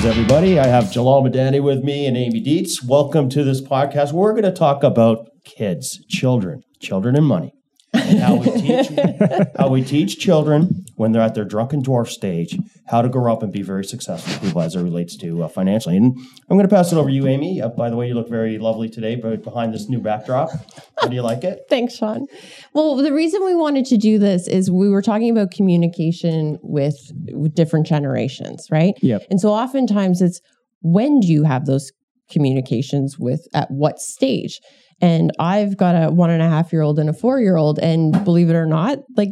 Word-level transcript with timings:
Greetings, 0.00 0.18
everybody. 0.18 0.58
I 0.58 0.66
have 0.66 0.90
Jalal 0.90 1.22
Madani 1.22 1.62
with 1.62 1.84
me 1.84 2.06
and 2.06 2.16
Amy 2.16 2.40
Dietz. 2.40 2.82
Welcome 2.82 3.28
to 3.28 3.44
this 3.44 3.60
podcast. 3.60 4.12
We're 4.12 4.32
going 4.32 4.44
to 4.44 4.50
talk 4.50 4.82
about 4.82 5.28
kids, 5.44 6.02
children, 6.08 6.62
children 6.80 7.16
and 7.16 7.26
money. 7.26 7.52
And 7.92 8.18
how 8.18 8.36
we 8.36 8.50
teach 8.50 8.88
how 9.58 9.68
we 9.68 9.84
teach 9.84 10.18
children 10.18 10.79
when 11.00 11.12
they're 11.12 11.22
at 11.22 11.34
their 11.34 11.46
drunken 11.46 11.82
dwarf 11.82 12.08
stage 12.08 12.58
how 12.88 13.00
to 13.00 13.08
grow 13.08 13.32
up 13.32 13.42
and 13.42 13.50
be 13.50 13.62
very 13.62 13.82
successful 13.82 14.38
people 14.46 14.60
as 14.60 14.74
it 14.74 14.82
relates 14.82 15.16
to 15.16 15.42
uh, 15.42 15.48
financially. 15.48 15.96
And 15.96 16.14
I'm 16.50 16.58
going 16.58 16.68
to 16.68 16.74
pass 16.74 16.92
it 16.92 16.96
over 16.96 17.08
to 17.08 17.14
you, 17.14 17.26
Amy. 17.26 17.62
Uh, 17.62 17.70
by 17.70 17.88
the 17.88 17.96
way, 17.96 18.08
you 18.08 18.12
look 18.12 18.28
very 18.28 18.58
lovely 18.58 18.90
today, 18.90 19.14
but 19.16 19.42
behind 19.42 19.72
this 19.72 19.88
new 19.88 19.98
backdrop. 19.98 20.50
How 21.00 21.08
do 21.08 21.14
you 21.14 21.22
like 21.22 21.42
it? 21.42 21.60
Thanks, 21.70 21.96
Sean. 21.96 22.26
Well, 22.74 22.96
the 22.96 23.14
reason 23.14 23.42
we 23.46 23.54
wanted 23.54 23.86
to 23.86 23.96
do 23.96 24.18
this 24.18 24.46
is 24.46 24.70
we 24.70 24.90
were 24.90 25.00
talking 25.00 25.30
about 25.30 25.52
communication 25.52 26.58
with, 26.60 26.98
with 27.32 27.54
different 27.54 27.86
generations, 27.86 28.66
right? 28.70 28.92
Yep. 29.00 29.26
And 29.30 29.40
so 29.40 29.48
oftentimes 29.48 30.20
it's 30.20 30.42
when 30.82 31.20
do 31.20 31.28
you 31.28 31.44
have 31.44 31.64
those 31.64 31.92
communications 32.30 33.18
with 33.18 33.48
at 33.54 33.70
what 33.70 34.00
stage? 34.00 34.60
And 35.00 35.30
I've 35.38 35.78
got 35.78 35.94
a 35.94 36.10
one 36.12 36.28
and 36.28 36.42
a 36.42 36.48
half 36.50 36.74
year 36.74 36.82
old 36.82 36.98
and 36.98 37.08
a 37.08 37.14
four 37.14 37.40
year 37.40 37.56
old, 37.56 37.78
and 37.78 38.22
believe 38.22 38.50
it 38.50 38.54
or 38.54 38.66
not, 38.66 38.98
like 39.16 39.30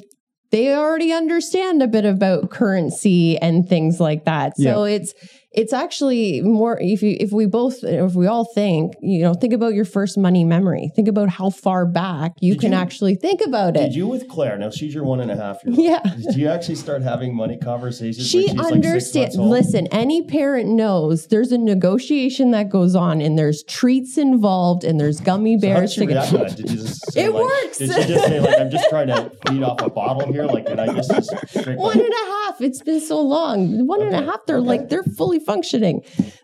they 0.50 0.74
already 0.74 1.12
understand 1.12 1.82
a 1.82 1.86
bit 1.86 2.04
about 2.04 2.50
currency 2.50 3.36
and 3.38 3.68
things 3.68 4.00
like 4.00 4.24
that. 4.24 4.56
So 4.56 4.84
it's 4.84 5.14
it's 5.60 5.72
actually 5.72 6.40
more 6.42 6.78
if 6.80 7.02
you 7.02 7.16
if 7.20 7.30
we 7.32 7.44
both 7.46 7.76
if 7.82 8.14
we 8.14 8.26
all 8.26 8.44
think 8.54 8.94
you 9.00 9.20
know 9.24 9.34
think 9.34 9.52
about 9.52 9.74
your 9.74 9.84
first 9.84 10.16
money 10.16 10.44
memory 10.44 10.84
think 10.96 11.08
about 11.08 11.28
how 11.28 11.50
far 11.50 11.84
back 11.84 12.32
you 12.40 12.52
Did 12.54 12.60
can 12.62 12.72
you- 12.72 12.78
actually 12.78 13.14
think 13.16 13.40
about 13.50 13.76
it 13.76 13.80
Did 13.86 13.94
you 13.94 14.06
with 14.06 14.28
Claire? 14.28 14.56
Now 14.58 14.70
she's 14.70 14.94
your 14.94 15.04
one 15.04 15.20
and 15.20 15.30
a 15.30 15.36
half 15.36 15.56
year 15.64 15.72
old. 15.74 15.84
Yeah. 15.84 16.02
Did 16.26 16.36
you 16.36 16.48
actually 16.48 16.76
start 16.76 17.02
having 17.02 17.34
money 17.34 17.56
conversations? 17.58 18.26
she 18.28 18.46
she's 18.48 18.54
like 18.56 18.72
understands 18.72 19.36
listen 19.36 19.86
any 20.04 20.22
parent 20.22 20.68
knows 20.70 21.26
there's 21.28 21.52
a 21.52 21.58
negotiation 21.58 22.50
that 22.52 22.68
goes 22.68 22.94
on 22.94 23.20
and 23.20 23.38
there's 23.38 23.62
treats 23.64 24.16
involved 24.18 24.84
and 24.84 25.00
there's 25.00 25.20
gummy 25.20 25.56
So 25.56 25.60
did 25.60 25.74
bears 25.74 25.92
she 25.92 26.00
to 26.00 26.06
get 26.06 26.28
to? 26.28 26.38
Did 26.56 26.70
you 26.70 26.76
just 26.78 27.12
say 27.12 27.24
It 27.24 27.32
like, 27.32 27.42
works. 27.42 27.78
Did 27.78 27.88
just 28.08 28.24
say 28.26 28.40
like, 28.40 28.58
"I'm 28.60 28.70
just 28.70 28.88
trying 28.88 29.08
to 29.08 29.30
feed 29.48 29.62
off 29.62 29.80
a 29.82 29.90
bottle 29.90 30.30
here"? 30.32 30.46
Like, 30.46 30.66
can 30.66 30.78
I 30.78 30.86
just, 30.94 31.10
just 31.10 31.30
drink 31.64 31.78
one 31.80 31.96
like, 31.96 32.04
and 32.04 32.12
a 32.12 32.26
half 32.32 32.60
it's 32.60 32.82
been 32.82 33.00
so 33.00 33.20
long 33.20 33.86
One 33.86 34.02
and 34.02 34.14
a 34.14 34.22
half. 34.22 34.44
they're 34.46 34.56
okay. 34.58 34.66
like 34.66 34.88
they're 34.88 35.02
fully 35.02 35.38
functioning. 35.48 35.96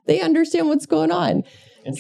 They 0.06 0.18
understand 0.20 0.68
what's 0.70 0.86
going 0.86 1.12
on. 1.12 1.42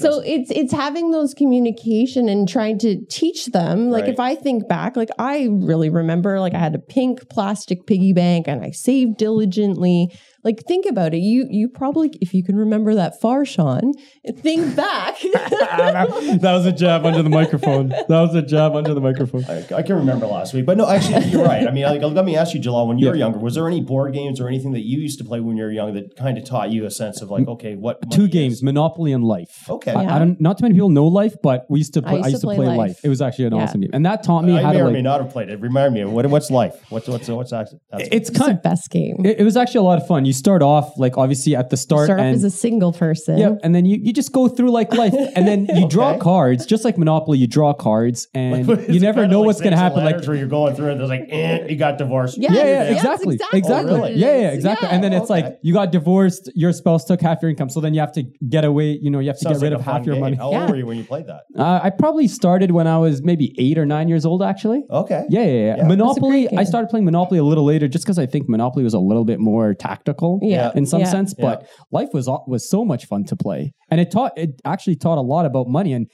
So 0.00 0.10
it's 0.24 0.50
it's 0.50 0.72
having 0.72 1.10
those 1.10 1.34
communication 1.34 2.26
and 2.32 2.48
trying 2.48 2.78
to 2.78 3.04
teach 3.10 3.40
them. 3.58 3.90
Like 3.90 4.04
Right. 4.04 4.14
if 4.14 4.20
i 4.30 4.34
think 4.34 4.66
back 4.66 4.96
like 4.96 5.10
i 5.18 5.34
really 5.50 5.90
remember 5.90 6.40
like 6.40 6.54
i 6.54 6.58
had 6.58 6.74
a 6.74 6.78
pink 6.96 7.28
plastic 7.28 7.78
piggy 7.86 8.14
bank 8.14 8.48
and 8.48 8.64
i 8.64 8.70
saved 8.70 9.18
diligently 9.18 9.98
like 10.44 10.62
think 10.68 10.86
about 10.86 11.14
it 11.14 11.18
you 11.18 11.46
you 11.50 11.68
probably 11.68 12.10
if 12.20 12.32
you 12.34 12.44
can 12.44 12.56
remember 12.56 12.94
that 12.94 13.20
far 13.20 13.44
sean 13.44 13.92
think 14.36 14.76
back 14.76 15.16
that 15.22 16.40
was 16.42 16.66
a 16.66 16.72
jab 16.72 17.04
under 17.06 17.22
the 17.22 17.30
microphone. 17.30 17.88
That 17.88 18.08
was 18.08 18.34
a 18.34 18.42
jab 18.42 18.74
under 18.74 18.94
the 18.94 19.00
microphone. 19.00 19.44
I, 19.46 19.64
I 19.74 19.82
can 19.82 19.96
remember 19.96 20.26
last 20.26 20.54
week, 20.54 20.66
but 20.66 20.76
no, 20.76 20.88
actually, 20.88 21.24
you're 21.26 21.44
right. 21.44 21.66
I 21.66 21.70
mean, 21.70 21.84
like, 21.84 22.02
let 22.02 22.24
me 22.24 22.36
ask 22.36 22.54
you, 22.54 22.60
Jalal, 22.60 22.88
when 22.88 22.98
you 22.98 23.08
were 23.08 23.16
younger, 23.16 23.38
was 23.38 23.54
there 23.54 23.66
any 23.66 23.80
board 23.80 24.12
games 24.14 24.40
or 24.40 24.48
anything 24.48 24.72
that 24.72 24.80
you 24.84 24.98
used 25.00 25.18
to 25.18 25.24
play 25.24 25.40
when 25.40 25.56
you 25.56 25.64
were 25.64 25.70
young 25.70 25.94
that 25.94 26.16
kind 26.16 26.36
of 26.38 26.44
taught 26.44 26.70
you 26.70 26.84
a 26.84 26.90
sense 26.90 27.20
of 27.22 27.30
like, 27.30 27.46
okay, 27.48 27.74
what 27.74 28.10
Two 28.10 28.28
games, 28.28 28.54
is? 28.54 28.62
Monopoly 28.62 29.12
and 29.12 29.24
Life. 29.24 29.68
Okay. 29.68 29.92
I, 29.92 30.02
Yeah. 30.02 30.16
I 30.16 30.18
don't. 30.18 30.40
Not 30.40 30.58
too 30.58 30.62
many 30.64 30.74
people 30.74 30.90
know 30.90 31.06
Life, 31.06 31.34
but 31.42 31.66
we 31.68 31.78
used 31.78 31.94
to. 31.94 32.02
Play, 32.02 32.20
I 32.22 32.28
used 32.28 32.40
to 32.42 32.46
play, 32.46 32.58
Life. 32.58 32.76
Life. 32.78 33.00
It 33.04 33.08
was 33.08 33.20
actually 33.22 33.46
an 33.46 33.54
Yeah. 33.54 33.62
awesome 33.62 33.80
game, 33.80 33.90
and 33.92 34.04
that 34.06 34.22
taught 34.22 34.44
me 34.44 34.58
I 34.58 34.62
how 34.62 34.72
may 34.72 34.78
to 34.78 34.84
or 34.84 34.90
may 34.90 34.94
like. 34.96 35.04
not 35.04 35.20
have 35.22 35.30
played 35.32 35.48
it. 35.48 35.60
Remind 35.60 35.94
me, 35.94 36.04
what, 36.04 36.26
what's 36.26 36.50
life? 36.50 36.74
What's 36.90 37.08
what's 37.08 37.28
what's 37.28 37.50
that? 37.50 37.68
That's, 37.90 38.04
It's 38.08 38.28
it's 38.28 38.30
the 38.30 38.44
kind. 38.44 38.62
best 38.62 38.90
game 38.90 39.24
It, 39.24 39.40
it 39.40 39.44
was 39.44 39.56
actually 39.56 39.78
a 39.78 39.82
lot 39.82 39.98
of 40.00 40.06
fun. 40.06 40.24
You 40.26 40.32
start 40.34 40.62
off 40.62 40.98
like 40.98 41.16
obviously 41.16 41.56
at 41.56 41.70
the 41.70 41.76
start, 41.76 42.06
start 42.06 42.20
off 42.20 42.24
and 42.26 42.34
as 42.34 42.44
a 42.44 42.50
single 42.50 42.92
person 42.92 43.38
yeah, 43.38 43.54
and 43.62 43.74
then 43.74 43.84
you, 43.86 43.96
you 44.02 44.12
just 44.12 44.32
go 44.32 44.48
through 44.48 44.70
like 44.70 44.92
life, 44.92 45.14
and 45.36 45.48
then 45.48 45.66
you 45.74 45.88
draw 45.96 46.10
Okay. 46.10 46.18
cards, 46.20 46.66
just 46.66 46.84
like 46.84 46.98
Monopoly. 46.98 47.38
You 47.38 47.46
draw 47.46 47.72
cards, 47.72 48.28
and 48.34 48.68
Is 48.68 48.88
you 48.94 49.00
never 49.00 49.26
know 49.26 49.40
like 49.40 49.46
what's 49.46 49.60
going 49.60 49.72
to 49.72 49.76
happen. 49.78 50.04
Like 50.04 50.14
ladders 50.16 50.28
where 50.28 50.36
you're 50.36 50.46
going 50.48 50.74
through 50.74 50.90
it, 50.92 50.96
there's 50.98 51.08
like, 51.08 51.26
eh, 51.30 51.66
you 51.68 51.76
got 51.76 51.96
divorced. 51.98 52.36
Yeah, 52.38 52.52
yeah, 52.52 52.64
yeah, 52.64 52.82
Yes, 52.90 52.96
exactly, 52.96 53.34
exactly 53.36 53.58
exactly. 53.60 54.00
what 54.00 54.10
it 54.12 54.16
Yeah, 54.18 54.40
yeah, 54.40 54.50
exactly. 54.50 54.88
Yeah. 54.88 54.94
And 54.94 55.04
then 55.04 55.12
it's 55.12 55.30
Okay. 55.30 55.42
like 55.42 55.58
you 55.62 55.72
got 55.72 55.92
divorced, 55.92 56.50
your 56.54 56.72
spouse 56.72 57.04
took 57.04 57.20
half 57.20 57.40
your 57.42 57.50
income, 57.50 57.70
so 57.70 57.80
then 57.80 57.94
you 57.94 58.00
have 58.00 58.12
to 58.12 58.24
get 58.48 58.64
away. 58.64 58.98
You 59.00 59.10
know, 59.10 59.20
you 59.20 59.28
have 59.28 59.38
to 59.38 59.44
Sounds 59.44 59.58
get 59.60 59.64
rid 59.64 59.72
like 59.72 59.80
of 59.80 59.84
half 59.86 59.94
fun 60.00 60.04
your 60.04 60.14
game. 60.16 60.20
money. 60.26 60.36
How 60.36 60.50
Yeah. 60.52 60.60
old 60.62 60.70
were 60.70 60.76
you 60.76 60.86
when 60.86 60.98
you 60.98 61.04
played 61.04 61.26
that? 61.26 61.42
Uh, 61.56 61.80
I 61.82 61.90
probably 61.90 62.28
started 62.28 62.70
when 62.70 62.86
I 62.86 62.98
was 62.98 63.22
maybe 63.22 63.54
eight 63.58 63.78
or 63.78 63.86
nine 63.86 64.08
years 64.08 64.24
old, 64.26 64.42
actually. 64.42 64.82
Okay. 64.90 65.24
Yeah, 65.30 65.42
yeah, 65.44 65.46
yeah. 65.52 65.76
Yeah. 65.78 65.86
Monopoly. 65.88 66.42
That's 66.44 66.52
a 66.52 66.54
great 66.54 66.60
I 66.60 66.64
started 66.64 66.88
playing 66.88 67.04
Monopoly 67.04 67.38
a 67.38 67.44
little 67.44 67.64
later, 67.64 67.88
just 67.88 68.04
because 68.04 68.18
I 68.18 68.26
think 68.26 68.48
Monopoly 68.48 68.84
was 68.84 68.94
a 68.94 68.98
little 68.98 69.24
bit 69.24 69.40
more 69.40 69.74
tactical, 69.74 70.23
Yeah. 70.42 70.70
in 70.74 70.84
some 70.86 71.00
Yeah. 71.00 71.10
sense. 71.16 71.34
But 71.34 71.66
life 71.98 72.10
was 72.12 72.26
was 72.46 72.68
so 72.68 72.84
much 72.84 73.06
fun 73.06 73.24
to 73.24 73.36
play, 73.36 73.72
and 73.90 74.00
it 74.00 74.10
taught 74.10 74.32
it 74.36 74.50
actually 74.64 74.96
taught 74.96 75.18
a 75.18 75.26
lot 75.34 75.44
about 75.46 75.66
money. 75.68 75.92
And 75.92 76.06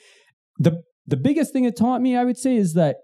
the 0.59 0.73
the 1.07 1.17
biggest 1.17 1.53
thing 1.53 1.65
it 1.65 1.77
taught 1.77 2.01
me, 2.01 2.17
I 2.17 2.25
would 2.25 2.39
say, 2.39 2.57
is 2.57 2.75
that 2.75 2.97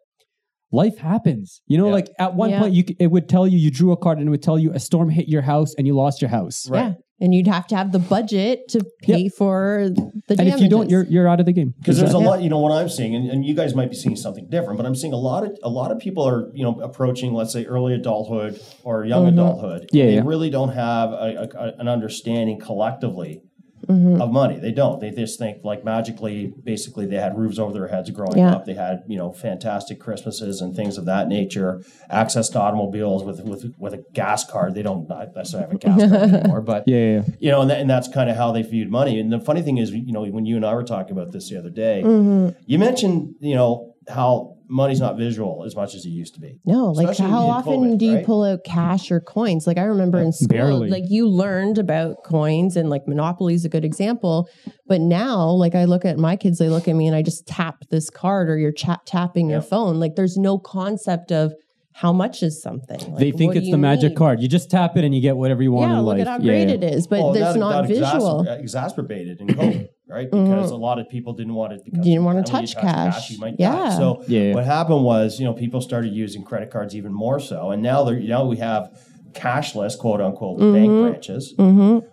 life 0.73 0.99
happens. 0.99 1.61
You 1.67 1.79
know, 1.79 1.87
Yeah. 1.87 1.93
like 1.99 2.09
at 2.19 2.35
one 2.35 2.51
Yeah. 2.51 2.61
point, 2.61 2.75
you 2.75 2.85
it 2.99 3.11
would 3.15 3.29
tell 3.29 3.47
you 3.47 3.59
you 3.59 3.71
drew 3.71 3.93
a 3.93 3.97
card, 3.97 4.19
and 4.19 4.27
it 4.29 4.31
would 4.31 4.43
tell 4.43 4.59
you 4.59 4.71
a 4.73 4.79
storm 4.89 5.09
hit 5.11 5.29
your 5.29 5.43
house 5.43 5.75
and 5.77 5.87
you 5.87 5.95
lost 5.95 6.21
your 6.23 6.29
house. 6.31 6.69
Right. 6.69 6.95
Yeah. 7.19 7.25
And 7.25 7.35
you'd 7.35 7.47
have 7.47 7.67
to 7.69 7.77
have 7.77 7.93
the 7.93 7.99
budget 7.99 8.69
to 8.71 8.85
pay 9.03 9.29
for 9.29 9.89
the 9.91 10.03
And 10.29 10.39
damages. 10.39 10.55
if 10.55 10.61
you 10.61 10.69
don't, 10.69 10.91
you're 10.91 11.05
you're 11.05 11.27
out 11.29 11.41
of 11.41 11.47
the 11.47 11.53
game. 11.53 11.73
Because 11.79 11.99
there's 11.99 12.13
a 12.15 12.19
Yeah. 12.19 12.27
lot, 12.27 12.43
you 12.43 12.51
know, 12.51 12.59
what 12.59 12.73
I'm 12.73 12.89
seeing, 12.91 13.15
and, 13.15 13.31
and 13.31 13.45
you 13.45 13.55
guys 13.55 13.75
might 13.75 13.89
be 13.91 13.97
seeing 13.97 14.17
something 14.17 14.49
different, 14.51 14.77
but 14.77 14.85
I'm 14.87 14.95
seeing 14.95 15.13
a 15.15 15.17
lot 15.19 15.45
of 15.45 15.57
a 15.63 15.71
lot 15.71 15.91
of 15.93 15.99
people 15.99 16.25
are, 16.29 16.51
you 16.55 16.63
know, 16.63 16.79
approaching, 16.83 17.33
let's 17.33 17.53
say, 17.53 17.65
early 17.65 17.95
adulthood 17.95 18.61
or 18.85 19.05
young 19.07 19.25
Mm-hmm. 19.27 19.39
adulthood. 19.39 19.89
Yeah, 19.93 20.07
they 20.07 20.15
yeah. 20.17 20.23
really 20.25 20.51
don't 20.51 20.71
have 20.75 21.11
a, 21.13 21.49
a, 21.59 21.81
an 21.81 21.89
understanding 21.89 22.59
collectively 22.61 23.41
Mm-hmm. 23.89 24.21
of 24.21 24.33
money. 24.33 24.59
They 24.59 24.73
don't. 24.73 25.01
They 25.01 25.11
just 25.11 25.39
think 25.39 25.59
like 25.65 25.85
magically, 25.85 26.53
basically, 26.65 27.07
they 27.07 27.17
had 27.17 27.39
roofs 27.39 27.59
over 27.59 27.73
their 27.73 27.89
heads 27.89 28.11
growing 28.11 28.39
Yeah. 28.39 28.53
up. 28.55 28.65
They 28.65 28.75
had, 28.75 29.03
you 29.07 29.17
know, 29.17 29.33
fantastic 29.33 30.01
Christmases 30.01 30.61
and 30.61 30.75
things 30.75 30.99
of 30.99 31.05
that 31.07 31.29
nature. 31.29 31.83
Access 32.11 32.49
to 32.51 32.61
automobiles 32.61 33.23
with 33.25 33.41
with 33.45 33.75
with 33.79 33.95
a 33.95 34.05
gas 34.13 34.45
card. 34.45 34.75
They 34.75 34.83
don't 34.83 35.09
necessarily 35.09 35.69
have 35.69 35.77
a 35.77 35.79
gas 35.79 36.11
card 36.11 36.35
anymore, 36.35 36.61
but 36.63 36.85
Yeah, 36.89 36.97
yeah, 36.97 37.15
yeah. 37.15 37.23
you 37.39 37.51
know, 37.51 37.61
and, 37.63 37.71
that, 37.71 37.81
and 37.81 37.89
that's 37.91 38.09
kind 38.09 38.29
of 38.31 38.37
how 38.37 38.53
they 38.53 38.63
viewed 38.63 38.91
money. 38.91 39.21
And 39.21 39.33
the 39.33 39.41
funny 39.41 39.63
thing 39.63 39.79
is, 39.79 39.91
you 39.93 40.13
know, 40.13 40.25
when 40.25 40.47
you 40.47 40.57
and 40.57 40.67
I 40.67 40.75
were 40.75 40.83
talking 40.85 41.13
about 41.13 41.33
this 41.33 41.49
the 41.51 41.59
other 41.59 41.71
day, 41.71 42.03
Mm-hmm. 42.05 42.59
you 42.67 42.79
mentioned, 42.79 43.35
you 43.41 43.55
know, 43.55 43.95
how 44.09 44.56
money's 44.69 45.01
not 45.01 45.17
visual 45.17 45.63
as 45.65 45.77
much 45.77 45.95
as 45.95 46.05
it 46.05 46.09
used 46.11 46.35
to 46.35 46.41
be. 46.41 46.59
No, 46.65 46.87
like 46.93 47.09
Especially 47.09 47.31
how 47.31 47.47
often 47.47 47.81
COVID, 47.95 47.99
do 47.99 48.07
you 48.07 48.15
right? 48.17 48.25
pull 48.27 48.43
out 48.45 48.65
cash 48.65 49.11
or 49.11 49.21
coins? 49.21 49.67
Like 49.67 49.79
I 49.79 49.85
remember 49.85 50.19
in 50.19 50.33
school, 50.33 50.49
Barely. 50.49 50.91
like 50.91 51.05
you 51.09 51.29
learned 51.29 51.79
about 51.79 52.25
coins 52.25 52.77
and 52.77 52.91
like 52.91 53.07
Monopoly 53.07 53.55
is 53.55 53.65
a 53.65 53.69
good 53.69 53.85
example. 53.85 54.49
But 54.87 55.01
now, 55.01 55.49
like 55.51 55.75
I 55.75 55.85
look 55.85 56.05
at 56.05 56.19
my 56.19 56.37
kids, 56.37 56.59
they 56.59 56.69
look 56.69 56.89
at 56.89 56.95
me 56.97 57.07
and 57.07 57.15
I 57.17 57.23
just 57.23 57.47
tap 57.47 57.85
this 57.91 58.11
card 58.11 58.49
or 58.51 58.59
you're 58.59 58.73
cha- 58.73 59.01
tapping 59.07 59.49
your 59.51 59.61
Yep. 59.61 59.69
phone. 59.71 60.01
Like 60.01 60.17
there's 60.17 60.37
no 60.37 60.59
concept 60.59 61.31
of 61.33 61.53
how 61.93 62.13
much 62.13 62.43
is 62.43 62.61
something. 62.61 62.99
Like, 63.11 63.19
They 63.21 63.31
think 63.31 63.57
it's 63.57 63.71
the 63.71 63.79
magic 63.79 64.11
need? 64.11 64.17
card. 64.19 64.43
You 64.43 64.49
just 64.49 64.71
tap 64.71 64.99
it 64.99 65.05
and 65.05 65.15
you 65.15 65.23
get 65.23 65.37
whatever 65.39 65.63
you 65.63 65.73
want 65.73 65.93
Yeah, 65.93 65.99
in 66.01 66.05
look 66.05 66.19
life. 66.19 66.27
at 66.27 66.27
how 66.29 66.39
Yeah, 66.39 66.45
great 66.53 66.69
yeah. 66.69 66.75
it 66.75 66.85
is, 66.85 67.07
but 67.07 67.21
oh, 67.21 67.25
Well, 67.25 67.33
there's 67.33 67.57
not 67.57 67.87
that 67.87 67.91
exacer- 67.91 68.13
visual. 68.13 68.41
Uh, 68.49 68.53
exacerbated 68.57 69.41
in 69.41 69.47
COVID, 69.49 69.89
right? 70.09 70.31
Because 70.31 70.71
a 70.71 70.77
lot 70.77 70.99
of 70.99 71.09
people 71.09 71.33
didn't 71.33 71.55
want 71.55 71.73
it 71.73 71.85
because 71.85 71.99
Mm-hmm. 72.01 72.09
Didn't 72.11 72.25
wanna 72.25 72.43
touch 72.43 72.75
cash. 72.77 73.31
you 73.31 73.39
might 73.39 73.57
Yeah. 73.59 73.73
die. 73.73 73.97
So 73.97 74.23
Yeah. 74.29 74.55
what 74.55 74.65
happened 74.65 75.05
was, 75.05 75.39
you 75.41 75.45
know, 75.47 75.53
people 75.53 75.81
started 75.81 76.13
using 76.13 76.43
credit 76.43 76.71
cards 76.71 76.95
even 76.95 77.13
more 77.13 77.41
so, 77.41 77.71
and 77.71 77.83
now 77.83 78.05
they're 78.05 78.19
now 78.21 78.45
we 78.47 78.57
have 78.59 78.91
cashless 79.33 79.99
quote 79.99 80.21
unquote 80.21 80.59
bank 80.59 80.91
branches. 80.91 81.55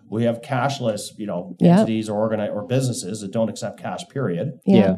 We 0.09 0.23
have 0.25 0.41
cashless, 0.41 1.17
you 1.17 1.25
know, 1.27 1.55
Mm-hmm. 1.61 1.65
Yep. 1.65 1.79
entities 1.79 2.09
or 2.09 2.29
organi- 2.29 2.53
or 2.53 2.63
businesses 2.67 3.21
that 3.21 3.31
don't 3.31 3.49
accept 3.49 3.79
cash. 3.79 4.07
Period. 4.09 4.59
yeah. 4.65 4.95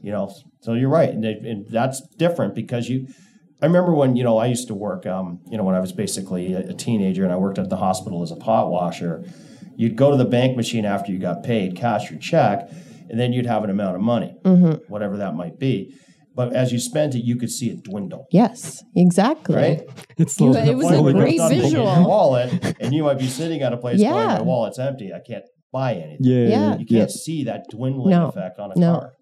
you 0.00 0.12
know 0.12 0.30
so 0.60 0.74
you're 0.74 0.88
right 0.88 1.10
and, 1.10 1.24
it, 1.24 1.42
and 1.44 1.66
that's 1.68 2.00
different 2.18 2.54
because 2.54 2.88
you 2.88 3.08
i 3.60 3.66
remember 3.66 3.92
when 3.92 4.14
you 4.14 4.22
know 4.22 4.38
i 4.38 4.46
used 4.46 4.68
to 4.68 4.74
work 4.74 5.04
um, 5.06 5.40
you 5.50 5.56
know 5.58 5.64
when 5.64 5.74
i 5.74 5.80
was 5.80 5.90
basically 5.92 6.52
a, 6.52 6.60
a 6.68 6.72
teenager 6.72 7.24
and 7.24 7.32
i 7.32 7.36
worked 7.36 7.58
at 7.58 7.68
the 7.68 7.76
hospital 7.78 8.22
as 8.22 8.30
a 8.30 8.36
pot 8.36 8.70
washer 8.70 9.24
you'd 9.80 9.96
go 9.96 10.10
to 10.10 10.16
the 10.16 10.24
bank 10.38 10.56
machine 10.56 10.84
after 10.84 11.10
you 11.12 11.18
got 11.18 11.42
paid 11.42 11.76
cash 11.76 12.10
your 12.10 12.18
check 12.20 12.68
and 13.08 13.18
then 13.18 13.32
you'd 13.32 13.46
have 13.46 13.64
an 13.64 13.70
amount 13.70 13.94
of 13.96 14.02
money 14.02 14.34
mm-hmm. 14.44 14.72
whatever 14.92 15.16
that 15.16 15.34
might 15.34 15.58
be 15.58 15.94
but 16.34 16.52
as 16.52 16.72
you 16.72 16.78
spent 16.78 17.14
it 17.14 17.22
you 17.24 17.36
could 17.36 17.50
see 17.50 17.68
it 17.70 17.82
dwindle 17.82 18.26
Yes, 18.30 18.82
exactly. 18.94 19.56
right 19.56 19.80
It's 20.18 20.38
You- 20.40 20.54
it 20.54 20.74
was 20.76 20.90
a 20.90 21.00
great 21.12 21.34
it's 21.34 21.38
not 21.38 21.50
visual. 21.50 21.84
your 21.84 22.06
wallet 22.06 22.76
and 22.80 22.92
you 22.92 23.02
might 23.04 23.18
be 23.18 23.28
sitting 23.28 23.62
at 23.62 23.72
a 23.72 23.76
place 23.76 24.00
going 24.00 24.14
Yeah. 24.14 24.36
my 24.38 24.42
wallet's 24.42 24.78
empty 24.78 25.12
i 25.14 25.20
can't 25.20 25.44
buy 25.72 25.94
anything 25.94 26.18
yeah, 26.20 26.48
Yeah. 26.48 26.76
you 26.78 26.86
can't 26.86 27.10
see 27.10 27.44
that 27.44 27.64
dwindling 27.70 28.10
No. 28.10 28.28
effect 28.28 28.58
on 28.58 28.72
a 28.72 28.78
No. 28.78 28.92
car 29.00 29.12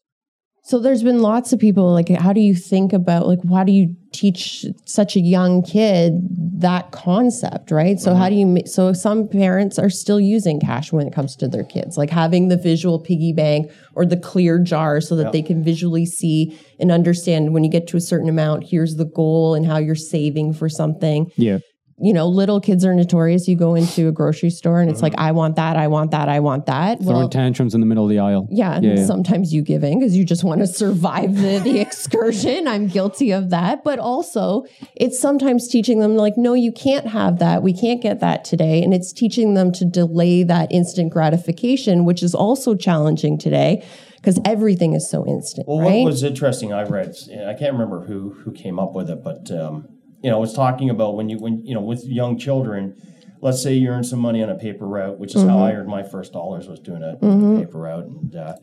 So 0.66 0.80
there's 0.80 1.04
been 1.04 1.22
lots 1.22 1.52
of 1.52 1.60
people 1.60 1.92
like 1.92 2.08
how 2.08 2.32
do 2.32 2.40
you 2.40 2.52
think 2.52 2.92
about 2.92 3.28
like 3.28 3.38
how 3.48 3.62
do 3.62 3.70
you 3.70 3.94
teach 4.12 4.64
such 4.84 5.14
a 5.14 5.20
young 5.20 5.62
kid 5.62 6.14
that 6.60 6.90
concept, 6.90 7.70
right? 7.70 8.00
So 8.00 8.16
how 8.16 8.28
do 8.28 8.34
mm-hmm. 8.34 8.56
you 8.56 8.66
so 8.66 8.92
some 8.92 9.28
parents 9.28 9.78
are 9.78 9.88
still 9.88 10.18
using 10.18 10.58
cash 10.58 10.92
when 10.92 11.06
it 11.06 11.12
comes 11.12 11.36
to 11.36 11.46
their 11.46 11.62
kids, 11.62 11.96
like 11.96 12.10
having 12.10 12.48
the 12.48 12.56
visual 12.56 12.98
piggy 12.98 13.32
bank 13.32 13.70
or 13.94 14.04
the 14.04 14.16
clear 14.16 14.58
jar 14.58 15.00
so 15.00 15.14
that 15.14 15.26
Yeah. 15.26 15.30
they 15.30 15.42
can 15.42 15.62
visually 15.62 16.04
see 16.04 16.58
and 16.80 16.90
understand 16.90 17.52
when 17.52 17.62
you 17.62 17.70
get 17.70 17.86
to 17.86 17.96
a 17.96 18.00
certain 18.00 18.28
amount, 18.28 18.64
here's 18.68 18.96
the 18.96 19.04
goal 19.04 19.54
and 19.54 19.66
how 19.66 19.76
you're 19.76 19.94
saving 19.94 20.52
for 20.52 20.68
something. 20.68 21.30
yeah. 21.36 21.58
You 21.98 22.12
know, 22.12 22.28
little 22.28 22.60
kids 22.60 22.84
are 22.84 22.92
notorious. 22.94 23.48
You 23.48 23.56
go 23.56 23.74
into 23.74 24.06
a 24.06 24.12
grocery 24.12 24.50
store 24.50 24.80
and 24.82 24.90
it's 24.90 25.00
like, 25.00 25.14
I 25.16 25.32
want 25.32 25.56
that, 25.56 25.76
I 25.78 25.86
want 25.88 26.10
that, 26.10 26.28
I 26.28 26.40
want 26.40 26.66
that. 26.66 26.98
Throwing 27.00 27.16
Well, 27.16 27.28
tantrums 27.30 27.74
in 27.74 27.80
the 27.80 27.86
middle 27.86 28.04
of 28.04 28.10
the 28.10 28.18
aisle. 28.18 28.46
yeah, 28.50 28.74
and 28.74 28.84
Yeah, 28.84 28.94
yeah. 28.96 29.06
sometimes 29.06 29.54
you 29.54 29.62
give 29.62 29.82
in 29.82 29.98
because 29.98 30.14
you 30.14 30.24
just 30.24 30.44
want 30.44 30.60
to 30.60 30.66
survive 30.66 31.34
the, 31.36 31.58
the 31.58 31.80
excursion. 31.80 32.68
I'm 32.68 32.86
guilty 32.88 33.30
of 33.32 33.48
that. 33.50 33.82
But 33.82 33.98
also, 33.98 34.64
it's 34.94 35.18
sometimes 35.18 35.68
teaching 35.68 36.00
them, 36.00 36.16
like, 36.16 36.36
no, 36.36 36.52
you 36.52 36.70
can't 36.70 37.06
have 37.06 37.38
that. 37.38 37.62
We 37.62 37.72
can't 37.72 38.02
get 38.02 38.20
that 38.20 38.44
today. 38.44 38.82
And 38.82 38.92
it's 38.92 39.10
teaching 39.12 39.54
them 39.54 39.72
to 39.72 39.86
delay 39.86 40.42
that 40.42 40.70
instant 40.70 41.12
gratification, 41.12 42.04
which 42.04 42.22
is 42.22 42.34
also 42.34 42.74
challenging 42.74 43.38
today 43.38 43.82
because 44.16 44.38
everything 44.44 44.92
is 44.92 45.08
so 45.08 45.24
instant, 45.26 45.66
Well, 45.68 45.80
right? 45.80 46.02
what 46.02 46.06
was 46.10 46.22
interesting, 46.24 46.72
I 46.72 46.82
read, 46.82 47.14
I 47.46 47.54
can't 47.54 47.72
remember 47.74 48.00
who 48.06 48.30
who 48.44 48.50
came 48.52 48.78
up 48.80 48.92
with 48.92 49.08
it, 49.08 49.22
but 49.22 49.50
um, 49.52 49.88
you 50.26 50.32
know, 50.32 50.38
it 50.38 50.40
was 50.40 50.54
talking 50.54 50.90
about 50.90 51.14
when 51.14 51.28
you 51.28 51.38
when 51.38 51.64
you 51.64 51.72
know 51.72 51.80
with 51.80 52.04
young 52.04 52.36
children. 52.36 53.00
Let's 53.40 53.62
say 53.62 53.74
you 53.74 53.88
earn 53.90 54.02
some 54.02 54.18
money 54.18 54.42
on 54.42 54.48
a 54.48 54.56
paper 54.56 54.86
route, 54.86 55.20
which 55.20 55.36
is 55.36 55.42
how 55.42 55.58
I 55.60 55.70
earned 55.72 55.88
my 55.88 56.02
first 56.02 56.32
dollars 56.32 56.66
was 56.66 56.80
doing 56.80 57.02
a 57.04 57.14
paper 57.60 57.78
route, 57.78 58.06
and 58.06 58.34
uh, 58.34 58.56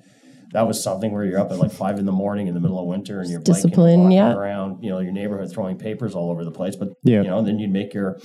that 0.51 0.67
was 0.67 0.83
something 0.83 1.11
where 1.13 1.23
you're 1.23 1.39
up 1.39 1.51
at 1.51 1.57
like 1.57 1.71
five 1.71 1.99
in 1.99 2.05
the 2.05 2.11
morning 2.11 2.47
in 2.47 2.53
the 2.53 2.59
middle 2.59 2.79
of 2.79 2.85
winter 2.87 3.21
and 3.21 3.29
you're 3.29 3.39
biking 3.39 3.53
Discipline, 3.53 3.99
walking 4.01 4.17
yeah. 4.17 4.33
around, 4.33 4.83
you 4.83 4.89
know, 4.89 4.99
your 4.99 5.13
neighborhood 5.13 5.49
throwing 5.51 5.77
papers 5.77 6.15
all 6.15 6.29
over 6.31 6.43
the 6.43 6.51
place. 6.51 6.75
But 6.75 6.89
Yeah. 7.03 7.21
you 7.21 7.27
know, 7.27 7.41
then 7.41 7.59
you'd 7.59 7.71
make 7.71 7.93
your 7.93 8.19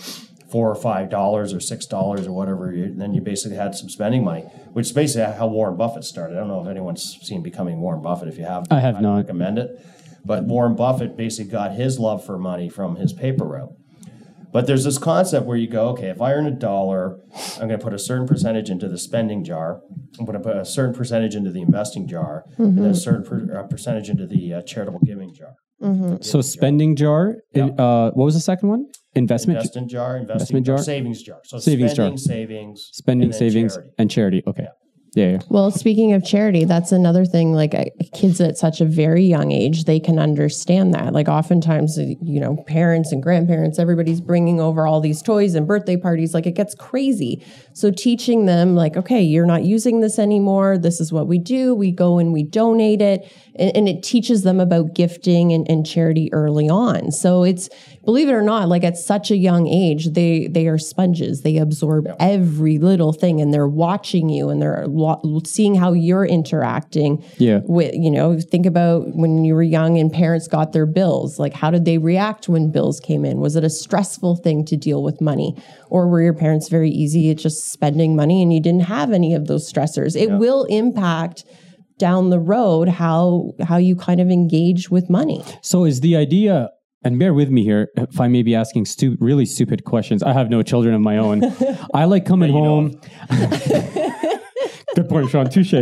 four 0.50 0.68
or 0.70 0.74
five 0.74 1.10
dollars 1.10 1.52
or 1.54 1.60
six 1.60 1.86
dollars 1.86 2.26
or 2.26 2.32
whatever. 2.32 2.72
You, 2.72 2.84
and 2.84 3.00
then 3.00 3.14
you 3.14 3.20
basically 3.20 3.56
had 3.56 3.74
some 3.74 3.88
spending 3.88 4.24
money, 4.24 4.42
which 4.72 4.86
is 4.86 4.92
basically 4.92 5.32
how 5.36 5.46
Warren 5.46 5.76
Buffett 5.76 6.04
started. 6.04 6.36
I 6.36 6.40
don't 6.40 6.48
know 6.48 6.62
if 6.62 6.68
anyone's 6.68 7.18
seen 7.22 7.42
Becoming 7.42 7.78
Warren 7.80 8.02
Buffett. 8.02 8.28
If 8.28 8.36
you 8.38 8.44
have, 8.44 8.66
I 8.70 8.80
have 8.80 8.96
I'd 8.96 9.02
not. 9.02 9.16
recommend 9.18 9.58
it. 9.58 9.80
But 10.24 10.44
Warren 10.44 10.74
Buffett 10.74 11.16
basically 11.16 11.50
got 11.52 11.72
his 11.74 11.98
love 11.98 12.24
for 12.24 12.38
money 12.38 12.68
from 12.68 12.96
his 12.96 13.12
paper 13.12 13.44
route. 13.44 13.72
But 14.50 14.66
there's 14.66 14.84
this 14.84 14.96
concept 14.96 15.44
where 15.46 15.58
you 15.58 15.68
go, 15.68 15.88
okay, 15.90 16.08
if 16.08 16.22
I 16.22 16.32
earn 16.32 16.46
a 16.46 16.50
dollar, 16.50 17.18
I'm 17.60 17.68
going 17.68 17.78
to 17.78 17.84
put 17.84 17.92
a 17.92 17.98
certain 17.98 18.26
percentage 18.26 18.70
into 18.70 18.88
the 18.88 18.96
spending 18.98 19.44
jar. 19.44 19.80
I'm 20.18 20.24
going 20.24 20.38
to 20.38 20.42
put 20.42 20.56
a 20.56 20.64
certain 20.64 20.94
percentage 20.94 21.34
into 21.34 21.50
the 21.50 21.60
investing 21.60 22.06
jar, 22.08 22.44
and 22.56 22.78
then 22.78 22.86
a 22.86 22.94
certain 22.94 23.24
per, 23.24 23.58
uh, 23.58 23.62
percentage 23.64 24.08
into 24.08 24.26
the 24.26 24.54
uh, 24.54 24.62
charitable 24.62 25.00
giving 25.04 25.34
jar. 25.34 25.52
So 26.22 26.40
spending 26.40 26.96
jar. 26.96 27.36
in- 27.52 27.78
Uh, 27.78 28.10
what 28.12 28.24
was 28.24 28.34
the 28.34 28.40
second 28.40 28.70
one? 28.70 28.86
Investment. 29.14 29.58
Investment 29.58 29.90
jar, 29.90 30.16
investing 30.16 30.56
Investment 30.56 30.66
jar? 30.66 30.78
savings 30.78 31.22
jar. 31.22 31.40
So 31.44 31.58
Savings 31.58 31.90
jar. 31.94 32.06
spending, 32.06 32.18
savings, 32.18 32.88
spending, 32.92 33.24
and 33.26 33.32
then 33.32 33.38
savings, 33.38 33.74
charity. 33.74 33.90
and 33.98 34.10
charity. 34.10 34.42
Okay. 34.46 34.62
Yeah. 34.64 34.68
Yeah. 35.14 35.38
Well, 35.48 35.70
speaking 35.70 36.12
of 36.12 36.24
charity, 36.24 36.64
that's 36.64 36.92
another 36.92 37.24
thing. 37.24 37.52
Like 37.52 37.74
uh, 37.74 37.84
kids 38.14 38.40
at 38.40 38.58
such 38.58 38.80
a 38.80 38.84
very 38.84 39.24
young 39.24 39.52
age, 39.52 39.84
they 39.84 39.98
can 39.98 40.18
understand 40.18 40.94
that. 40.94 41.12
Like 41.12 41.28
oftentimes, 41.28 41.98
you 41.98 42.40
know, 42.40 42.56
parents 42.66 43.10
and 43.10 43.22
grandparents, 43.22 43.78
everybody's 43.78 44.20
bringing 44.20 44.60
over 44.60 44.86
all 44.86 45.00
these 45.00 45.22
toys 45.22 45.54
and 45.54 45.66
birthday 45.66 45.96
parties. 45.96 46.34
Like 46.34 46.46
it 46.46 46.54
gets 46.54 46.74
crazy. 46.74 47.44
So 47.72 47.90
teaching 47.90 48.46
them, 48.46 48.74
like, 48.74 48.96
okay, 48.96 49.22
you're 49.22 49.46
not 49.46 49.64
using 49.64 50.00
this 50.00 50.18
anymore. 50.18 50.78
This 50.78 51.00
is 51.00 51.12
what 51.12 51.26
we 51.26 51.38
do. 51.38 51.74
We 51.74 51.90
go 51.90 52.18
and 52.18 52.32
we 52.32 52.42
donate 52.42 53.00
it, 53.00 53.32
and, 53.54 53.76
and 53.76 53.88
it 53.88 54.02
teaches 54.02 54.42
them 54.42 54.60
about 54.60 54.94
gifting 54.94 55.52
and, 55.52 55.68
and 55.70 55.86
charity 55.86 56.28
early 56.32 56.68
on. 56.68 57.12
So 57.12 57.44
it's 57.44 57.68
believe 58.04 58.28
it 58.28 58.32
or 58.32 58.42
not, 58.42 58.68
like 58.68 58.84
at 58.84 58.96
such 58.96 59.30
a 59.30 59.36
young 59.36 59.66
age, 59.68 60.12
they 60.12 60.48
they 60.48 60.66
are 60.66 60.78
sponges. 60.78 61.42
They 61.42 61.56
absorb 61.56 62.08
every 62.18 62.78
little 62.78 63.12
thing, 63.12 63.40
and 63.40 63.54
they're 63.54 63.68
watching 63.68 64.28
you, 64.28 64.48
and 64.48 64.60
they're 64.60 64.86
lo- 64.98 65.40
seeing 65.44 65.74
how 65.74 65.92
you're 65.92 66.24
interacting. 66.24 67.24
Yeah. 67.38 67.60
With 67.64 67.94
you 67.94 68.10
know, 68.10 68.38
think 68.40 68.66
about 68.66 69.14
when 69.14 69.44
you 69.44 69.54
were 69.54 69.62
young 69.62 69.98
and 69.98 70.12
parents 70.12 70.48
got 70.48 70.72
their 70.72 70.86
bills. 70.86 71.38
Like, 71.38 71.54
how 71.54 71.70
did 71.70 71.84
they 71.84 71.98
react 71.98 72.48
when 72.48 72.70
bills 72.70 73.00
came 73.00 73.24
in? 73.24 73.40
Was 73.40 73.56
it 73.56 73.64
a 73.64 73.70
stressful 73.70 74.36
thing 74.36 74.64
to 74.66 74.76
deal 74.76 75.02
with 75.02 75.20
money, 75.20 75.56
or 75.88 76.08
were 76.08 76.22
your 76.22 76.34
parents 76.34 76.68
very 76.68 76.90
easy 76.90 77.30
at 77.30 77.38
just 77.38 77.70
spending 77.70 78.16
money, 78.16 78.42
and 78.42 78.52
you 78.52 78.60
didn't 78.60 78.82
have 78.82 79.12
any 79.12 79.34
of 79.34 79.46
those 79.46 79.70
stressors? 79.70 80.14
It 80.20 80.32
will 80.32 80.64
impact 80.64 81.44
down 81.98 82.30
the 82.30 82.38
road 82.38 82.88
how 82.88 83.52
how 83.62 83.76
you 83.76 83.96
kind 83.96 84.20
of 84.20 84.30
engage 84.30 84.90
with 84.90 85.10
money. 85.10 85.44
So 85.62 85.84
is 85.84 86.00
the 86.00 86.16
idea, 86.16 86.70
and 87.02 87.18
bear 87.18 87.34
with 87.34 87.50
me 87.50 87.64
here 87.64 87.88
if 87.96 88.20
I 88.20 88.28
may 88.28 88.42
be 88.42 88.54
asking 88.54 88.86
stu- 88.86 89.16
really 89.20 89.44
stupid 89.44 89.84
questions. 89.84 90.22
I 90.22 90.32
have 90.32 90.48
no 90.48 90.62
children 90.62 90.94
of 90.94 91.00
my 91.00 91.18
own. 91.18 91.42
I 91.94 92.04
like 92.04 92.24
coming 92.24 92.52
you 92.52 92.58
home. 92.58 93.00
Good 94.98 95.08
point, 95.08 95.30
Sean. 95.30 95.48
Touche. 95.48 95.74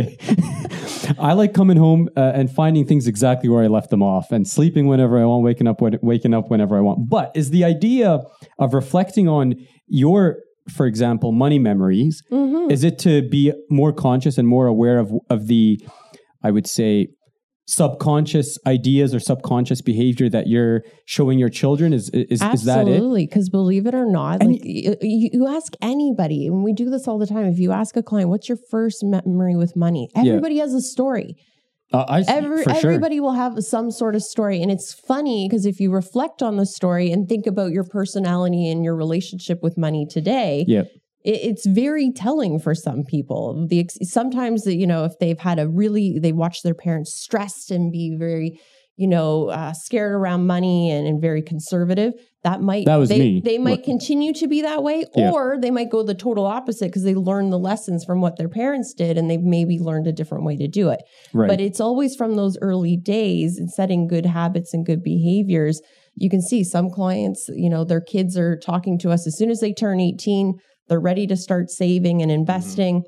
I 1.17 1.33
like 1.33 1.51
coming 1.55 1.77
home 1.77 2.07
uh, 2.15 2.33
and 2.35 2.51
finding 2.51 2.85
things 2.85 3.07
exactly 3.07 3.49
where 3.49 3.63
I 3.63 3.67
left 3.67 3.89
them 3.89 4.03
off, 4.03 4.31
and 4.31 4.47
sleeping 4.47 4.85
whenever 4.85 5.19
I 5.19 5.25
want, 5.25 5.43
waking 5.43 5.65
up 5.65 5.81
when, 5.81 5.97
waking 6.03 6.35
up 6.35 6.51
whenever 6.51 6.77
I 6.77 6.81
want. 6.81 7.09
But 7.09 7.31
is 7.33 7.49
the 7.49 7.63
idea 7.63 8.21
of 8.59 8.73
reflecting 8.75 9.27
on 9.27 9.55
your, 9.87 10.37
for 10.69 10.85
example, 10.85 11.31
money 11.31 11.57
memories? 11.57 12.21
Is 12.69 12.83
it 12.83 12.99
to 12.99 13.27
be 13.27 13.53
more 13.71 13.91
conscious 13.91 14.37
and 14.37 14.47
more 14.47 14.67
aware 14.67 14.99
of 14.99 15.11
of 15.31 15.47
the, 15.47 15.83
I 16.43 16.51
would 16.51 16.67
say, 16.67 17.07
subconscious 17.67 18.57
ideas 18.65 19.13
or 19.13 19.19
subconscious 19.19 19.81
behavior 19.81 20.29
that 20.29 20.47
you're 20.47 20.83
showing 21.05 21.37
your 21.37 21.49
children? 21.49 21.93
Is 21.93 22.09
is, 22.09 22.41
is 22.41 22.63
that 22.63 22.87
it? 22.87 22.91
Absolutely, 22.91 23.27
because 23.27 23.49
believe 23.49 23.85
it 23.85 23.93
or 23.93 24.05
not, 24.05 24.41
And 24.41 24.53
like 24.53 24.61
you, 24.63 24.95
you 25.01 25.47
ask 25.47 25.73
anybody, 25.81 26.47
and 26.47 26.63
we 26.63 26.73
do 26.73 26.89
this 26.89 27.07
all 27.07 27.19
the 27.19 27.27
time. 27.27 27.45
If 27.45 27.59
you 27.59 27.71
ask 27.71 27.95
a 27.95 28.03
client, 28.03 28.29
"What's 28.29 28.49
your 28.49 28.57
first 28.69 29.03
memory 29.03 29.55
with 29.55 29.75
money?" 29.75 30.09
Everybody 30.15 30.57
has 30.59 30.73
a 30.73 30.81
story. 30.81 31.35
Uh, 31.93 32.03
I 32.09 32.21
Every, 32.27 32.63
for 32.63 32.73
sure. 32.75 32.91
everybody 32.91 33.21
will 33.21 33.31
have 33.31 33.63
some 33.63 33.91
sort 33.91 34.15
of 34.15 34.21
story, 34.21 34.61
and 34.61 34.69
it's 34.69 34.93
funny 34.93 35.47
because 35.47 35.65
if 35.65 35.79
you 35.79 35.89
reflect 35.89 36.41
on 36.43 36.57
the 36.57 36.65
story 36.65 37.11
and 37.11 37.29
think 37.29 37.47
about 37.47 37.71
your 37.71 37.85
personality 37.85 38.69
and 38.69 38.83
your 38.83 38.95
relationship 38.95 39.63
with 39.63 39.77
money 39.77 40.05
today, 40.05 40.65
Yeah. 40.67 40.83
It, 41.27 41.39
it's 41.49 41.65
very 41.67 42.11
telling 42.11 42.59
for 42.59 42.73
some 42.73 43.03
people. 43.03 43.67
The 43.69 43.87
sometimes 44.03 44.65
you 44.65 44.87
know 44.87 45.03
if 45.05 45.13
they've 45.19 45.39
had 45.49 45.59
a 45.59 45.67
really 45.67 46.17
they 46.19 46.31
watch 46.31 46.57
their 46.63 46.75
parents 46.85 47.13
stressed 47.13 47.69
and 47.71 47.91
be 47.91 48.15
very 48.17 48.59
you 48.95 49.07
know 49.07 49.49
uh, 49.49 49.73
scared 49.73 50.13
around 50.13 50.47
money 50.47 50.89
and, 50.89 51.05
and 51.07 51.21
very 51.21 51.41
conservative. 51.41 52.13
That 52.43 52.61
might 52.61 52.85
That 52.85 52.95
was 52.95 53.09
they, 53.09 53.19
me. 53.19 53.41
They 53.43 53.57
might 53.57 53.79
Look. 53.79 53.83
continue 53.83 54.33
to 54.35 54.47
be 54.47 54.61
that 54.61 54.81
way, 54.81 55.05
Yeah. 55.15 55.31
or 55.31 55.57
they 55.61 55.69
might 55.69 55.89
go 55.91 56.01
the 56.01 56.15
total 56.15 56.45
opposite 56.45 56.85
because 56.87 57.03
they 57.03 57.13
learned 57.13 57.51
the 57.51 57.59
lessons 57.59 58.05
from 58.05 58.21
what 58.21 58.37
their 58.37 58.47
parents 58.47 58.93
did 58.93 59.17
and 59.17 59.29
they've 59.29 59.41
maybe 59.57 59.79
learned 59.79 60.07
a 60.07 60.13
different 60.13 60.45
way 60.45 60.55
to 60.55 60.67
do 60.67 60.89
it. 60.89 61.01
Right. 61.33 61.49
But 61.49 61.59
it's 61.59 61.81
always 61.81 62.15
from 62.15 62.35
those 62.37 62.57
early 62.61 62.95
days 62.95 63.57
and 63.57 63.69
setting 63.69 64.07
good 64.07 64.25
habits 64.25 64.73
and 64.73 64.85
good 64.85 65.03
behaviors. 65.03 65.81
You 66.15 66.29
can 66.29 66.41
see 66.41 66.63
some 66.63 66.89
clients, 66.89 67.49
you 67.53 67.69
know, 67.69 67.83
their 67.83 68.01
kids 68.01 68.37
are 68.37 68.57
talking 68.57 68.97
to 68.99 69.09
us 69.11 69.27
as 69.27 69.37
soon 69.37 69.49
as 69.51 69.59
they 69.59 69.73
turn 69.73 69.99
18, 69.99 70.53
they're 70.89 70.99
ready 70.99 71.27
to 71.27 71.35
start 71.35 71.69
saving 71.69 72.21
and 72.21 72.31
investing 72.31 73.03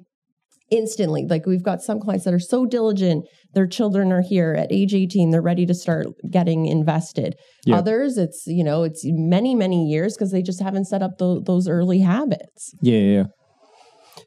instantly. 0.72 1.26
Like 1.28 1.46
we've 1.46 1.64
got 1.64 1.82
some 1.82 2.00
clients 2.00 2.26
that 2.26 2.34
are 2.34 2.40
so 2.40 2.66
diligent, 2.66 3.26
their 3.54 3.68
children 3.68 4.12
are 4.12 4.22
here 4.22 4.54
at 4.54 4.72
age 4.72 4.94
18, 4.94 5.32
they're 5.32 5.42
ready 5.42 5.66
to 5.66 5.74
start 5.74 6.08
getting 6.30 6.66
invested. 6.66 7.36
Others, 7.72 8.18
it's, 8.18 8.44
you 8.46 8.64
know, 8.64 8.84
it's 8.84 9.02
many, 9.06 9.56
many 9.56 9.86
years 9.88 10.16
because 10.16 10.32
they 10.32 10.42
just 10.42 10.62
haven't 10.62 10.86
set 10.86 11.02
up 11.02 11.18
tho- 11.18 11.42
those 11.42 11.68
early 11.68 12.00
habits. 12.00 12.74
Yeah, 12.82 12.98
yeah. 12.98 13.14
yeah. 13.14 13.24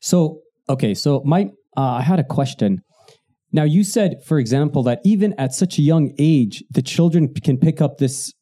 So 0.00 0.40
okay, 0.68 0.94
so 0.94 1.22
my 1.24 1.50
uh, 1.76 1.80
I 1.80 2.02
had 2.02 2.18
a 2.18 2.24
question. 2.24 2.80
Now 3.52 3.64
you 3.64 3.84
said, 3.84 4.16
for 4.26 4.38
example, 4.38 4.82
that 4.84 5.00
even 5.04 5.34
at 5.38 5.54
such 5.54 5.78
a 5.78 5.82
young 5.82 6.12
age, 6.18 6.64
the 6.70 6.82
children 6.82 7.32
can 7.32 7.58
pick 7.58 7.80
up 7.80 7.98
this 7.98 8.32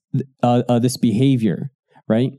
uh, 0.42 0.62
uh, 0.68 0.78
this 0.78 0.96
behavior, 0.96 1.70
right? 2.08 2.32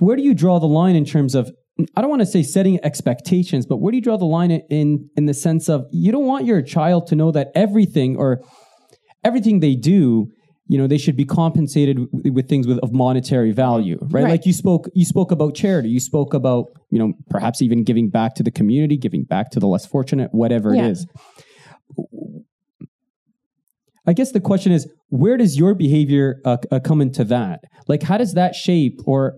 Where 0.00 0.16
do 0.16 0.22
you 0.22 0.34
draw 0.34 0.58
the 0.58 0.66
line 0.66 0.96
in 0.96 1.04
terms 1.04 1.34
of? 1.34 1.50
I 1.96 2.02
don't 2.02 2.10
want 2.10 2.20
to 2.20 2.26
say 2.26 2.42
setting 2.42 2.78
expectations, 2.84 3.64
but 3.64 3.78
where 3.78 3.90
do 3.90 3.96
you 3.96 4.02
draw 4.02 4.18
the 4.18 4.26
line 4.26 4.50
in 4.50 5.08
in 5.16 5.26
the 5.26 5.34
sense 5.34 5.68
of 5.68 5.86
you 5.92 6.10
don't 6.12 6.26
want 6.26 6.44
your 6.44 6.60
child 6.62 7.06
to 7.08 7.14
know 7.14 7.30
that 7.30 7.48
everything 7.54 8.16
or 8.16 8.42
everything 9.24 9.60
they 9.60 9.76
do 9.76 10.28
you 10.66 10.78
know 10.78 10.86
they 10.86 10.98
should 10.98 11.16
be 11.16 11.24
compensated 11.24 11.98
with, 12.12 12.26
with 12.32 12.48
things 12.48 12.66
with 12.66 12.78
of 12.78 12.92
monetary 12.92 13.50
value 13.50 13.98
right? 14.02 14.22
Right. 14.22 14.30
like 14.30 14.46
you 14.46 14.52
spoke 14.52 14.88
you 14.94 15.04
spoke 15.04 15.30
about 15.32 15.54
charity 15.54 15.88
you 15.88 16.00
spoke 16.00 16.32
about 16.32 16.66
you 16.90 16.98
know 16.98 17.12
perhaps 17.28 17.60
even 17.60 17.82
giving 17.82 18.08
back 18.08 18.34
to 18.36 18.42
the 18.42 18.50
community 18.52 18.96
giving 18.96 19.24
back 19.24 19.50
to 19.50 19.60
the 19.60 19.66
less 19.66 19.84
fortunate 19.84 20.30
whatever 20.32 20.74
Yeah. 20.74 20.86
it 20.86 20.90
is 20.92 21.06
i 24.06 24.12
guess 24.12 24.32
the 24.32 24.40
question 24.40 24.72
is 24.72 24.88
where 25.08 25.36
does 25.36 25.58
your 25.58 25.74
behavior 25.74 26.40
uh, 26.44 26.56
uh, 26.70 26.80
come 26.80 27.00
into 27.00 27.24
that 27.24 27.60
like 27.88 28.02
how 28.04 28.16
does 28.16 28.34
that 28.34 28.54
shape 28.54 29.00
or 29.06 29.34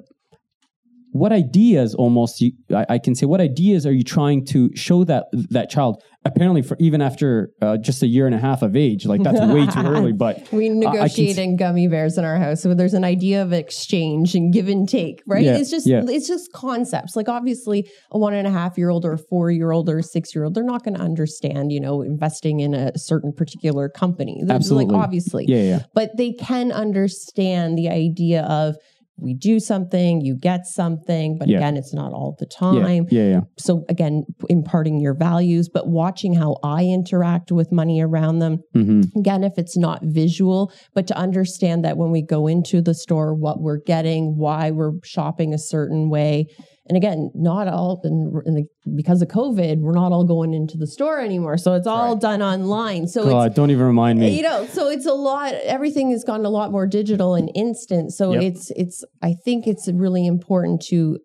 what 1.12 1.30
ideas 1.30 1.94
almost 1.94 2.40
you, 2.40 2.52
I, 2.74 2.86
I 2.90 2.98
can 2.98 3.14
say 3.14 3.26
what 3.26 3.40
ideas 3.40 3.86
are 3.86 3.92
you 3.92 4.02
trying 4.02 4.46
to 4.46 4.74
show 4.74 5.04
that 5.04 5.26
that 5.50 5.70
child 5.70 6.02
apparently 6.24 6.62
for 6.62 6.76
even 6.80 7.02
after 7.02 7.50
uh, 7.60 7.76
just 7.76 8.02
a 8.02 8.06
year 8.06 8.26
and 8.26 8.34
a 8.34 8.38
half 8.38 8.62
of 8.62 8.76
age 8.76 9.04
like 9.04 9.22
that's 9.22 9.40
way 9.40 9.66
too 9.66 9.80
early 9.80 10.12
but 10.22 10.50
We 10.52 10.70
negotiate 10.70 11.36
in 11.36 11.56
gummy 11.56 11.86
bears 11.86 12.16
in 12.16 12.24
our 12.24 12.38
house. 12.38 12.62
So 12.62 12.74
there's 12.74 12.94
an 12.94 13.04
idea 13.04 13.42
of 13.42 13.52
exchange 13.52 14.34
and 14.34 14.52
give 14.52 14.68
and 14.68 14.88
take, 14.88 15.22
right? 15.26 15.44
Yeah, 15.44 15.58
It's 15.58 15.70
just 15.70 15.86
yeah. 15.86 16.02
it's 16.06 16.28
just 16.28 16.52
concepts. 16.52 17.14
Like 17.14 17.28
obviously 17.28 17.88
a 18.10 18.18
one 18.18 18.34
and 18.34 18.46
a 18.46 18.50
half 18.50 18.78
year 18.78 18.88
old 18.88 19.04
or 19.04 19.12
a 19.12 19.18
four 19.18 19.50
year 19.50 19.70
old 19.70 19.88
or 19.88 19.98
a 19.98 20.02
six 20.02 20.34
year 20.34 20.44
old, 20.44 20.54
they're 20.54 20.64
not 20.64 20.82
going 20.82 20.94
to 20.94 21.02
understand, 21.02 21.72
you 21.72 21.80
know, 21.80 22.02
investing 22.02 22.60
in 22.60 22.72
a 22.74 22.96
certain 22.96 23.32
particular 23.32 23.88
company. 23.88 24.40
They're, 24.44 24.56
Absolutely. 24.56 24.94
Like 24.94 25.04
obviously. 25.04 25.44
yeah 25.46 25.62
yeah 25.62 25.82
But 25.94 26.16
they 26.16 26.32
can 26.32 26.72
understand 26.72 27.76
the 27.76 27.90
idea 27.90 28.42
of 28.44 28.76
we 29.22 29.34
do 29.34 29.60
something, 29.60 30.20
you 30.20 30.36
get 30.36 30.66
something, 30.66 31.38
but 31.38 31.48
Yeah. 31.48 31.58
again, 31.58 31.76
it's 31.76 31.94
not 31.94 32.12
all 32.12 32.34
the 32.38 32.46
time. 32.46 33.06
yeah, 33.10 33.28
yeah. 33.28 33.40
So 33.58 33.84
again, 33.88 34.24
imparting 34.48 35.00
your 35.00 35.14
values, 35.14 35.68
but 35.72 35.88
watching 35.88 36.34
how 36.34 36.56
I 36.62 36.84
interact 36.84 37.52
with 37.52 37.70
money 37.72 38.00
around 38.00 38.40
them. 38.40 38.58
hmm 38.74 39.02
Again, 39.16 39.44
if 39.44 39.52
it's 39.56 39.76
not 39.76 40.00
visual, 40.02 40.70
but 40.94 41.06
to 41.06 41.16
understand 41.16 41.84
that 41.84 41.96
when 41.96 42.10
we 42.10 42.22
go 42.22 42.46
into 42.46 42.80
the 42.82 42.94
store, 42.94 43.34
what 43.34 43.60
we're 43.60 43.78
getting, 43.86 44.36
why 44.36 44.70
we're 44.70 44.92
shopping 45.04 45.54
a 45.54 45.58
certain 45.58 46.08
way. 46.10 46.46
And 46.88 46.96
again, 46.96 47.30
not 47.34 47.68
all, 47.68 48.00
and, 48.02 48.42
and 48.44 48.66
because 48.96 49.22
of 49.22 49.28
COVID, 49.28 49.78
we're 49.78 49.92
not 49.94 50.10
all 50.10 50.24
going 50.24 50.52
into 50.52 50.76
the 50.76 50.86
store 50.88 51.20
anymore. 51.20 51.56
So 51.56 51.74
it's 51.74 51.86
all 51.86 52.12
Right. 52.14 52.20
done 52.20 52.42
online. 52.42 53.06
So 53.06 53.20
it's 53.22 53.30
God, 53.30 53.54
don't 53.54 53.70
even 53.70 53.86
remind 53.86 54.18
me. 54.18 54.36
you 54.36 54.42
know 54.42 54.66
so 54.66 54.88
it's 54.88 55.06
a 55.06 55.12
lot 55.14 55.54
everything 55.54 56.10
has 56.10 56.24
gone 56.24 56.44
a 56.44 56.50
lot 56.50 56.72
more 56.72 56.86
digital 56.88 57.34
and 57.36 57.50
instant 57.54 58.12
so 58.12 58.32
Yep. 58.32 58.42
it's 58.42 58.70
it's 58.72 59.04
i 59.22 59.32
think 59.44 59.66
it's 59.68 59.88
really 59.92 60.26
important 60.26 60.80
to 60.90 61.18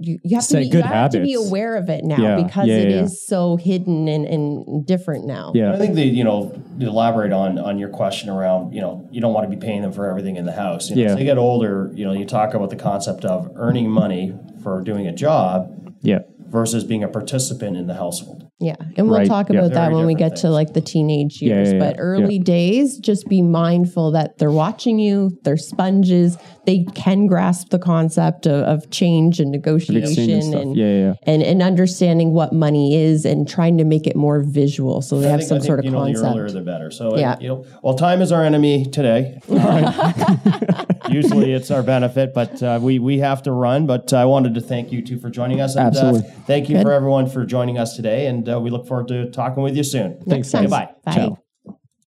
you, 0.00 0.18
you 0.24 0.36
have 0.36 0.44
Set 0.44 0.58
to 0.58 0.64
be, 0.64 0.70
good 0.70 0.84
you 0.84 0.90
have 0.90 1.10
to 1.12 1.20
be 1.20 1.34
aware 1.34 1.76
of 1.76 1.88
it 1.90 2.04
now 2.04 2.16
Yeah. 2.16 2.42
because 2.42 2.66
Yeah, 2.68 2.76
it 2.76 2.88
is 2.88 2.94
yeah, 2.94 3.00
yeah. 3.00 3.06
so 3.06 3.56
hidden 3.56 4.08
and, 4.08 4.24
and 4.26 4.86
different 4.86 5.26
now 5.26 5.52
I 5.54 5.76
think 5.76 5.94
they, 5.94 6.04
you 6.04 6.24
know, 6.24 6.50
to 6.80 6.86
elaborate 6.86 7.32
on 7.32 7.58
on 7.58 7.78
your 7.78 7.90
question 7.90 8.30
around, 8.30 8.72
you 8.72 8.80
know, 8.80 9.06
you 9.12 9.20
don't 9.20 9.34
want 9.34 9.48
to 9.50 9.54
be 9.56 9.60
paying 9.64 9.82
them 9.82 9.92
for 9.92 10.08
everything 10.08 10.36
in 10.36 10.46
the 10.46 10.52
house. 10.52 10.88
You 10.90 10.96
know, 10.96 11.02
Yeah. 11.02 11.08
As 11.10 11.16
they 11.16 11.24
get 11.24 11.38
older, 11.38 11.90
you 11.94 12.04
know, 12.04 12.12
you 12.12 12.24
talk 12.24 12.54
about 12.54 12.70
the 12.70 12.76
concept 12.76 13.24
of 13.24 13.50
earning 13.56 13.90
money 13.90 14.34
for 14.62 14.80
doing 14.80 15.06
a 15.06 15.12
job 15.12 15.94
yeah. 16.00 16.20
versus 16.48 16.82
being 16.84 17.04
a 17.04 17.08
participant 17.08 17.76
in 17.76 17.86
the 17.86 17.94
household. 17.94 18.49
Yeah 18.60 18.76
and 18.96 19.08
we'll 19.08 19.18
Right. 19.20 19.26
talk 19.26 19.48
Yeah. 19.48 19.58
about 19.60 19.72
that 19.72 19.90
when 19.92 20.06
we 20.06 20.14
different 20.14 20.34
get 20.34 20.40
to 20.42 20.50
like 20.50 20.74
the 20.74 20.80
teenage 20.82 21.40
Yeah, 21.40 21.54
years 21.54 21.72
yeah, 21.72 21.78
but 21.78 21.94
yeah. 21.96 22.00
early 22.02 22.38
days 22.38 22.98
just 22.98 23.26
be 23.28 23.40
mindful 23.42 24.10
that 24.12 24.36
they're 24.38 24.50
watching 24.50 24.98
you 24.98 25.30
they're 25.44 25.56
sponges 25.56 26.36
they 26.66 26.84
can 26.94 27.26
grasp 27.26 27.70
the 27.70 27.78
concept 27.78 28.46
of, 28.46 28.62
of 28.64 28.90
change 28.90 29.40
and 29.40 29.50
negotiation 29.50 30.30
and 30.30 30.54
and 30.54 30.76
Yeah, 30.76 30.86
yeah, 30.86 30.98
yeah. 31.06 31.14
and 31.26 31.42
and 31.42 31.62
understanding 31.62 32.32
what 32.32 32.52
money 32.52 32.94
is 32.94 33.24
and 33.24 33.48
trying 33.48 33.78
to 33.78 33.84
make 33.84 34.06
it 34.06 34.14
more 34.16 34.42
visual 34.42 35.00
so 35.02 35.20
they 35.20 35.28
I 35.28 35.30
have 35.30 35.40
think- 35.40 35.48
some 35.48 35.56
I 35.56 35.60
think, 35.60 35.66
sort 35.66 35.78
of 35.80 35.84
you 35.86 35.90
know, 35.92 35.98
concept. 36.04 36.22
The 36.34 36.40
earlier 36.40 36.50
the 36.50 36.60
better. 36.60 36.90
So 36.90 37.16
Yeah. 37.16 37.36
you 37.40 37.48
know, 37.48 37.64
well, 37.82 37.94
time 37.94 38.20
is 38.22 38.30
our 38.30 38.44
enemy 38.44 38.84
today. 38.84 39.40
Usually 41.08 41.52
it's 41.52 41.70
our 41.70 41.82
benefit, 41.82 42.34
but 42.34 42.62
uh, 42.62 42.78
we 42.82 42.98
we 42.98 43.18
have 43.18 43.42
to 43.44 43.52
run. 43.52 43.86
But 43.86 44.12
I 44.12 44.24
wanted 44.24 44.54
to 44.54 44.60
thank 44.60 44.92
you 44.92 45.02
two 45.02 45.18
for 45.18 45.30
joining 45.30 45.60
us. 45.60 45.76
And, 45.76 45.86
Absolutely. 45.86 46.20
Uh, 46.20 46.32
thank 46.46 46.68
you 46.68 46.76
Good. 46.76 46.82
for 46.82 46.92
everyone 46.92 47.28
for 47.28 47.44
joining 47.44 47.78
us 47.78 47.96
today, 47.96 48.26
and 48.26 48.48
uh, 48.48 48.60
we 48.60 48.70
look 48.70 48.86
forward 48.86 49.08
to 49.08 49.30
talking 49.30 49.62
with 49.62 49.76
you 49.76 49.84
soon. 49.84 50.20
Thanks, 50.28 50.50
guys. 50.50 50.62
Goodbye. 50.62 50.90
Bye. 51.04 51.14
Ciao. 51.14 51.49